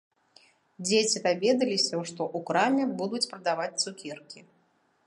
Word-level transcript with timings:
Дзеці 0.85 1.17
даведаліся, 1.27 2.01
што 2.13 2.21
ў 2.37 2.49
краме 2.49 2.83
будуць 3.03 3.25
прадаваць 3.37 3.73
цукеркі. 3.83 4.39